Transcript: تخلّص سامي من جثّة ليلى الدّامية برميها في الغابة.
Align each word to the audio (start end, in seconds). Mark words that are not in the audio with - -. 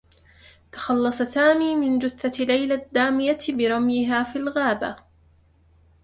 تخلّص 0.71 1.21
سامي 1.21 1.75
من 1.75 1.99
جثّة 1.99 2.43
ليلى 2.43 2.73
الدّامية 2.73 3.37
برميها 3.49 4.23
في 4.23 4.35
الغابة. 4.35 4.95